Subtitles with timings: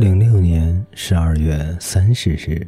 [0.00, 2.66] 零六年十二月三十日，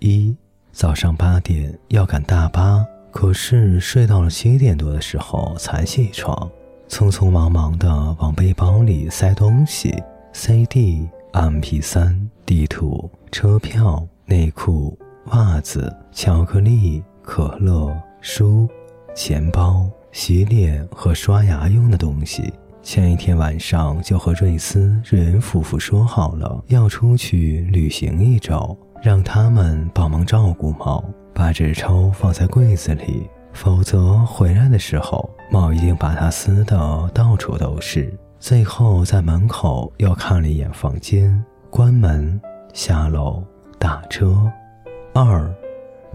[0.00, 0.36] 一
[0.70, 6.46] 早上八点要赶大巴，可是睡到了七点多的时候才起床，
[6.86, 7.88] 匆匆忙忙的
[8.18, 9.94] 往背包里塞东西
[10.34, 14.94] ：CD、MP 三、地图、车票、内裤、
[15.28, 18.68] 袜子、巧克力、可乐、书、
[19.14, 22.52] 钱包、洗脸和刷牙用的东西。
[22.84, 31.02] 前一天晚上就和瑞斯、瑞恩夫妇说好了，要出去旅行一周，让他们帮忙照顾猫，
[31.32, 38.14] 把纸抽放在柜子里，否则回来的时候，猫一定把它撕得到处都是。
[38.38, 42.38] 最后在门口又看了一眼房间，关门，
[42.74, 43.42] 下楼，
[43.78, 44.46] 打车。
[45.14, 45.50] 二，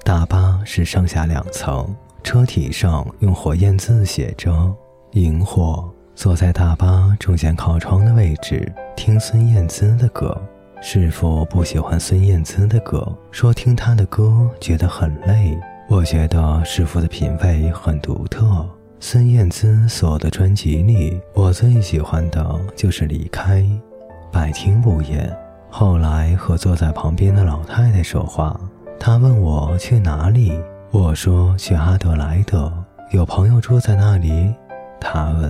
[0.06, 4.72] 大巴是上下两层，车体上用火焰字写着
[5.14, 5.92] “萤火”。
[6.20, 10.38] 坐在大巴中间靠窗的位置，听孙燕姿的歌。
[10.82, 15.58] 师傅不喜欢孙燕姿的歌，说听她的歌觉得很累。
[15.88, 18.68] 我觉得师傅的品味很独特。
[19.00, 23.62] 孙燕姿所有的专辑里，我最喜欢的就是《离开》，
[24.30, 25.34] 百听不厌。
[25.70, 28.60] 后来和坐在旁边的老太太说话，
[29.00, 30.60] 她问我去哪里，
[30.92, 32.74] 我说去阿德莱德，
[33.12, 34.54] 有朋友住在那里。
[35.00, 35.50] 她问。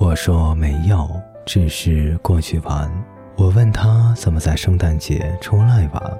[0.00, 1.06] 我说没有，
[1.44, 2.90] 只是过去玩。
[3.36, 6.18] 我问他怎么在圣诞节出来玩，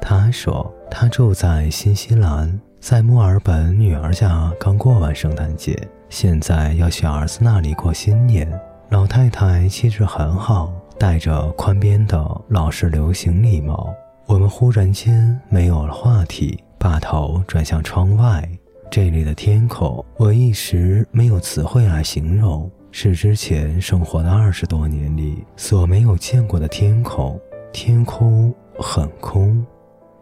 [0.00, 5.76] 他说他住在新西兰，在墨尔本女儿家刚过完圣诞节，
[6.08, 8.48] 现在要去儿子那里过新年。
[8.90, 13.92] 老太太气质很好，戴着宽边的老式流行礼帽。
[14.26, 18.48] 我们忽然间没有了话题，把头转向窗外。
[18.88, 22.70] 这里的天空，我一时没有词汇来形容。
[22.98, 27.38] 是之前生活的二十多年里所没有见过的天空，
[27.70, 29.62] 天空很空。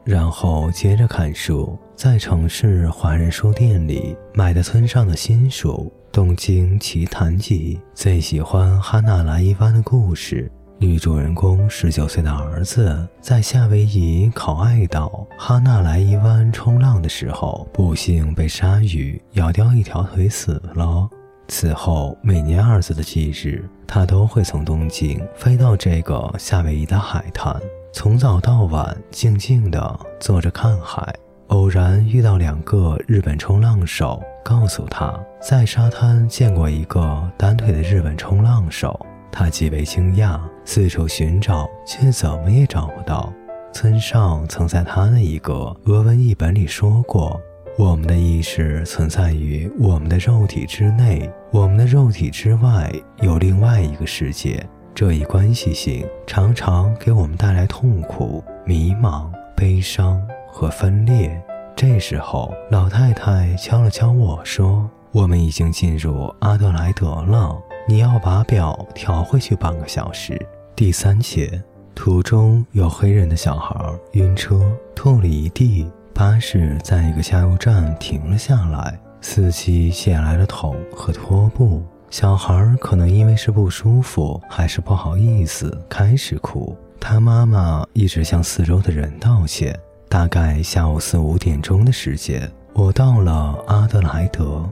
[0.02, 10.50] 然后接着看书，在城市华人书店里买的村上的新书《东京奇谭记》，最喜欢哈纳莱伊湾的故事。
[10.76, 21.08] 女主人公十九岁的儿子在夏威夷考爱岛哈纳莱伊湾冲浪的时候，不幸被鲨鱼咬掉一条腿死了。
[21.46, 27.54] 此后，每年儿子的忌日，他都会从东京飞到这个夏威夷的海滩，
[27.92, 31.14] 从早到晚静静地坐着看海。
[31.48, 38.98] 偶然遇到两个日本冲浪手，告诉他在沙滩见过一个单腿的日本冲浪手，
[39.30, 43.30] 他极为惊讶，四处寻找，却怎么也找不到。
[43.72, 47.38] 村上曾在他的一个俄文译本里说过。
[47.76, 52.88] 我们的意识存在于我们的肉体之内，我们的肉体之外
[53.20, 54.64] 有另外一个世界。
[54.94, 61.42] 这一关系性常常给我们带来痛苦、迷茫、悲伤和分裂。
[61.74, 70.40] 这时候，老太太敲了敲我说：“我们已经进入阿德莱德了，你要把表调回去半个小时。”
[70.76, 71.60] 第三节，
[71.92, 73.74] 途中有黑人的小孩
[74.12, 74.60] 晕车，
[74.94, 75.90] 吐了一地。
[76.14, 81.82] 巴士在一个加油站停了下来，司机借来了桶和拖布。
[82.08, 86.76] 小孩可能因为是不舒服，还是不好意思，开始哭。
[87.00, 89.76] 他妈妈一直向四周的人道歉。
[90.08, 94.64] 大概下午四五点钟的时间，我到了阿德莱德。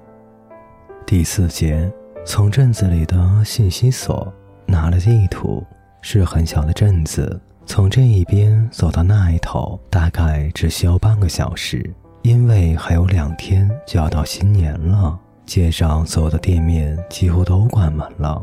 [1.04, 1.92] 第四节，
[2.24, 4.32] 从镇子里的信息所
[4.64, 5.66] 拿了地图，
[6.00, 7.40] 是很小的镇子。
[7.64, 11.88] 从这一边走到那一头，大概只需要半个小时，
[12.22, 15.18] 因为还有两天就要到新年了。
[15.46, 18.42] 街上所有的店面几乎都关门了，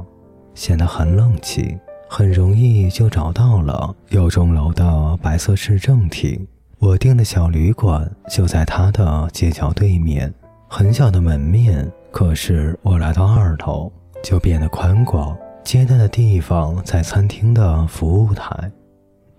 [0.54, 1.80] 显得很冷清，
[2.10, 6.46] 很容易就找到了有钟楼的白色市政厅。
[6.78, 10.34] 我订的小旅馆就在它的街角对面，
[10.68, 11.90] 很小的门面。
[12.12, 13.92] 可是我来到二楼
[14.24, 18.72] 就变得宽广，接待的地方在餐厅的服务台。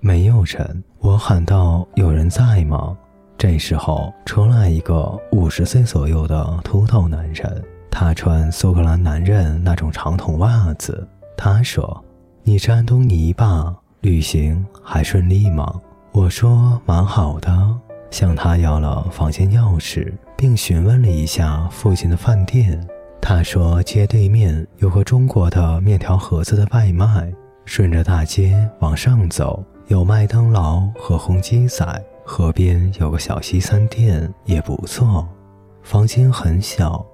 [0.02, 2.96] 没有人，我喊道：“有人在吗？”
[3.36, 11.06] 这时候出来一个五十岁左右的秃头男人，他穿苏格兰男人那种长筒袜子。
[11.36, 12.02] 他说
[12.42, 13.76] ：“你是安东尼吧？
[14.00, 15.70] 旅行还顺利吗？”
[16.12, 17.50] 我说：“蛮好的。”
[18.10, 22.84] 向他要了房间钥匙，并询问了一下附近的饭店。
[23.20, 27.30] 他说：“街对面有个中国的面条盒子的外卖。”
[27.66, 29.62] 顺着大街往上走。
[29.90, 31.84] 有麦当劳和红鸡仔，
[32.24, 35.26] 河边有个小西餐店，也不错。
[35.82, 37.04] 房间很小，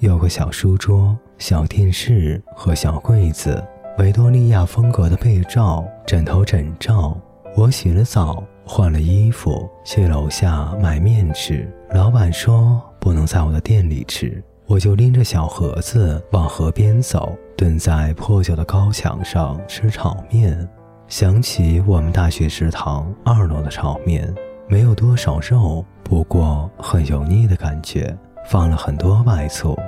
[0.00, 3.64] 有个小书桌、小电视和小柜子，
[3.98, 7.16] 维多利亚风格的被罩、枕头、枕罩。
[7.54, 11.72] 我洗了澡，换了衣服，去楼下买面吃。
[11.90, 20.68] 老板说不能在我的店里吃，我就拎着小盒子往河边走，蹲在破旧的高墙上吃炒面。
[21.06, 24.34] 想起我们大学食堂二楼的炒面，
[24.66, 28.16] 没有多少肉，不过很油腻的感觉，
[28.48, 29.78] 放了很多白醋，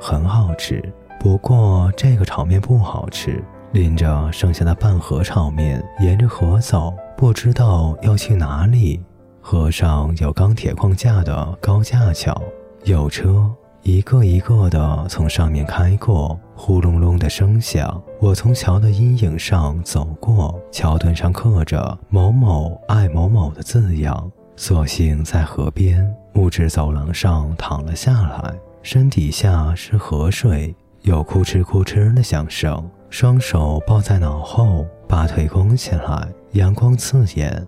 [0.00, 0.82] 很好吃。
[1.20, 3.42] 不过这个炒面不好吃。
[3.72, 9.02] 拎着剩下的半盒炒面，沿着河走，不知道要去哪里。
[9.40, 12.40] 河上有钢铁框架的高架桥，
[12.84, 13.50] 有车
[13.82, 18.02] 一个一个的从上面开过，呼隆隆的声响。
[18.20, 24.30] 我从桥的阴影上走过，桥墩上刻着“某某爱某某”的字样。
[24.56, 32.88] 索性在河边木质走廊上躺了下来，身底下是河水，有哭哧哭哧的响声。
[33.10, 37.66] 双手抱在脑后，把腿弓起来，阳光刺眼，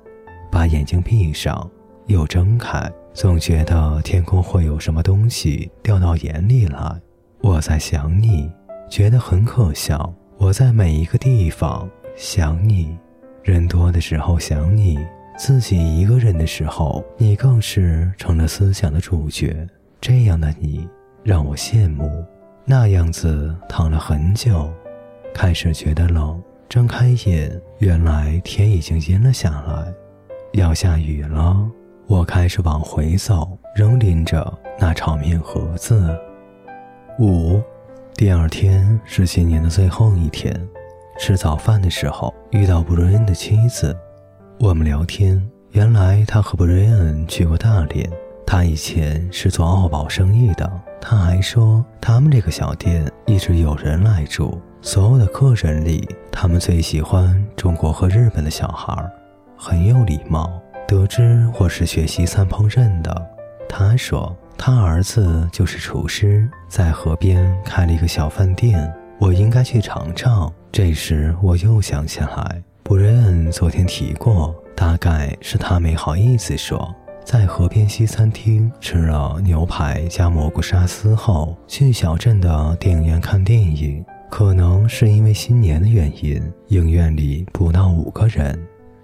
[0.50, 1.68] 把眼睛闭上，
[2.06, 7.00] 又睁开，总觉得天空会有什么东西掉到眼里来。
[7.40, 8.50] 我在想你，
[8.88, 10.12] 觉得很可笑。
[10.38, 12.96] 我在每一个地方想你，
[13.42, 14.98] 人多的时候想你，
[15.36, 19.66] 自己一个人的时候，你更是成了思想的主角。
[20.00, 20.88] 这样的你
[21.24, 22.24] 让我羡慕，
[22.64, 24.70] 那样子躺了很久。
[25.34, 29.92] 开始觉得冷，睁开眼，原来天已经阴了下来，
[30.52, 31.68] 要下雨了。
[32.06, 36.16] 我开始往回走，仍拎着那炒面盒子。
[37.18, 37.60] 五，
[38.18, 40.50] 第二天是新年的最后一天，
[41.18, 43.94] 吃早饭的时候遇到布瑞恩的妻子，
[44.58, 45.46] 我们聊天。
[45.72, 48.10] 原来他和布瑞恩去过大连，
[48.46, 50.80] 他以前是做澳宝生意的。
[50.98, 54.58] 他还说，他们这个小店一直有人来住。
[54.80, 58.96] 所有的客人里，他们最喜欢中国和日本的小孩，
[59.58, 60.50] 很有礼貌。
[60.88, 63.26] 得知我是学西餐烹饪的，
[63.68, 70.52] 他说他儿子就是厨师，在河边开了一个小饭店，我应该去尝尝。
[70.72, 84.04] 这时我又想起来，布瑞恩昨天提过，大概是他没好意思说，在河边西餐厅吃了牛排加蘑菇沙司后，去小镇的电影院看电影。
[84.28, 88.58] 可能是因为新年的原因，影院里不到五个人。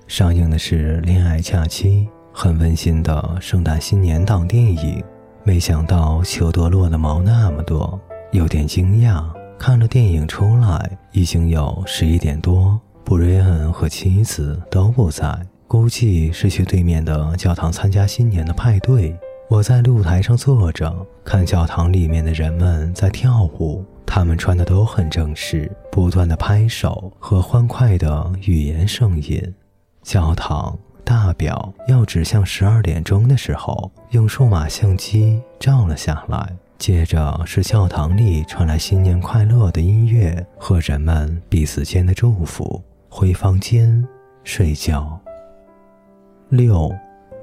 [0.08, 5.02] 上映的是《恋爱假期》，很温馨的圣诞新年档电影。
[5.44, 8.00] 没想到裘德落的毛那么多，
[8.30, 9.24] 有点惊讶。
[9.58, 12.80] 看了电影出来，已经有十一点多。
[13.04, 15.36] 布瑞恩和妻子都不在，
[15.68, 19.16] 估计是去对面的教堂参加新年的派对。
[19.48, 23.84] 我在露台上坐着，看教堂里面的人们在跳舞。
[24.06, 29.54] 他们穿的都很正式，不断的拍手和欢快的语言声音。
[30.02, 36.56] 教堂大表要指向十二点钟的时候，用数码相机照了下来。
[36.78, 42.82] 接着是教堂里传来新年快乐的音乐和人们彼此间的祝福。
[43.08, 44.04] 回房间
[44.42, 45.20] 睡觉。
[46.48, 46.90] 六，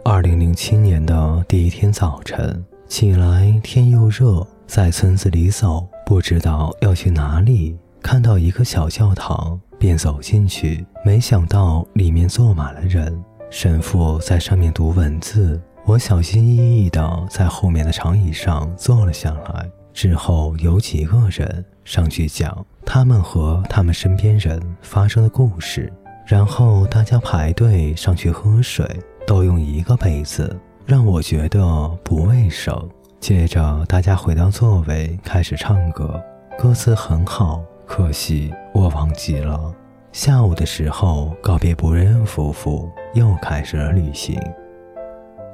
[0.03, 5.87] 二零零七年的第一天早晨起来，天又热，在村子里走。
[6.05, 10.85] 不知道要去哪里，看到一个小教堂，便走进去。
[11.05, 15.59] 没想到里面坐满了人，神父在上面读文字。
[15.83, 19.67] 我小心翼翼地在后面的长椅上坐了下来。
[19.91, 25.91] 之后有几个人上去讲他们和他们身边人发生的故事，
[26.27, 28.87] 然后大家排队上去喝水，
[29.25, 32.87] 都用一个杯子，让我觉得不卫生。
[33.19, 36.21] 接着，大家回到座位，开始唱歌，
[36.57, 39.73] 歌词很好，可惜我忘记了。
[40.11, 44.39] 下午的时候，告别布瑞恩夫妇，又开始了旅行。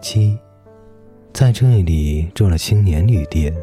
[0.01, 0.39] 七，
[1.33, 3.53] 在这里住了青年旅店，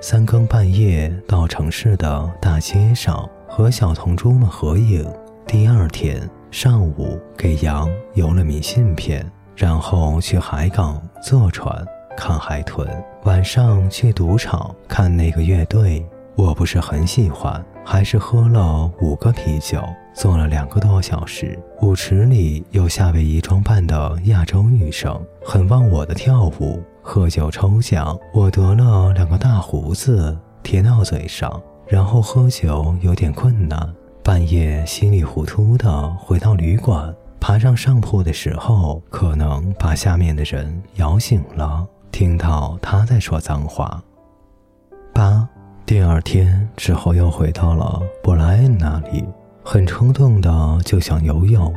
[0.00, 5.10] 三更半夜到城市的大街上和小同桌们合影。
[5.46, 9.24] 第二天上午给羊邮了明信片，
[9.56, 11.84] 然后去海港坐船。
[12.14, 12.86] 看海豚，
[13.24, 19.82] 晚上去赌场看那个乐队，我不是很喜欢，还是喝了五个啤酒，
[20.14, 21.58] 坐了两个多小时。
[21.80, 26.82] 舞池里有夏威夷装扮的亚洲女生，很忘我的跳舞。
[27.02, 41.84] 喝酒抽奖，我得了两个大胡子贴到嘴上，然后喝酒有点困难，半夜稀里糊涂的回到旅馆，爬上上铺的时候，可能把下面的人摇醒了。
[42.12, 44.00] 听到他在说脏话。
[45.12, 45.48] 八，
[45.92, 49.22] 第二天之后又回到了布莱恩那里，
[49.62, 51.70] 很冲动的就想游泳。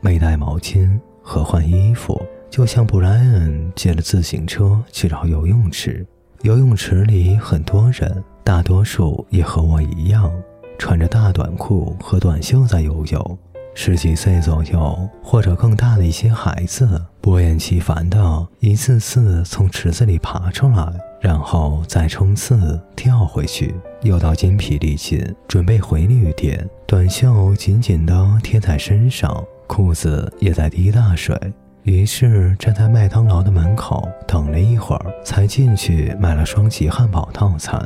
[0.00, 6.06] 没带毛巾和换衣服，就向布莱恩借了自行车去找游泳池。
[6.40, 10.32] 游泳池里很多人，大多数也和我一样，
[10.78, 13.38] 穿着大短裤和短袖在游泳。
[13.74, 31.36] 十几岁左右或者更大的一些孩子，不厌其烦地一次次从池子里爬出来，然后再冲刺跳回去，又到筋疲力尽，准备回旅店，短袖紧紧地贴在身上，裤子也在滴大水。
[31.82, 37.78] 于是站在麦当劳的门口等了一会儿，才进去买了双极汉堡套餐。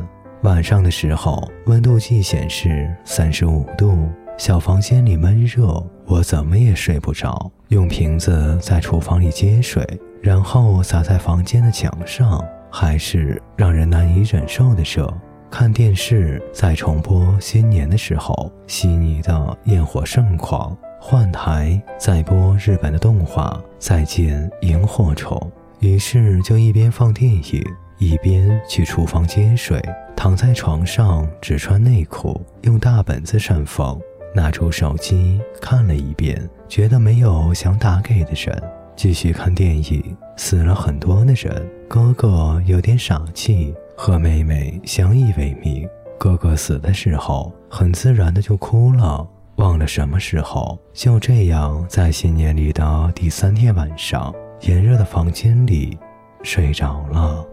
[0.43, 4.09] 晚上的时候，温度计显示三十五度。
[4.39, 7.51] 小房间里闷热，我怎么也睡不着。
[7.71, 9.85] 用瓶子在厨房里接水，
[10.23, 15.13] 然后洒在房间的墙上，还是让人难以忍受的热。
[15.51, 25.37] 看电视，在重播新年的时候，悉尼的焰火盛况；换台，在播日本的动画《再见萤火虫》。
[25.81, 27.65] 于是就一边放电影，
[27.99, 29.83] 一边去厨房接水，
[30.15, 34.01] 躺在床上只穿内裤，用大本子扇风。
[34.35, 38.63] 拿出手机看了一遍，觉得没有想打给的人，
[38.95, 40.17] 继续看电影。
[40.37, 45.89] 死了很多的人，哥哥有点傻气，和妹妹相依为命。
[46.19, 50.79] 哥哥死的时候，很自然的就哭了，忘了什么时候。
[50.93, 55.99] 就这样，在新年里的第三天晚上，炎热的房间里
[56.43, 57.45] 睡着了。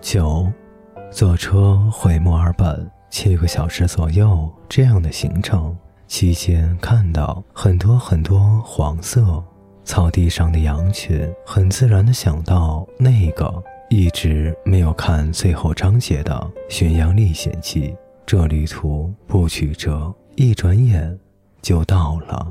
[0.00, 0.46] 九，
[1.10, 2.88] 坐车回墨尔本。
[3.12, 5.76] 七个小时左右这样的行程
[6.08, 9.44] 期间，看到很多很多黄色
[9.84, 16.32] 草地上的羊群，很自然的想到那个一直没有看最后章节的
[16.74, 17.88] 《巡洋历险记》。
[18.24, 21.18] 这旅途不曲折，一转眼
[21.60, 22.50] 就到了。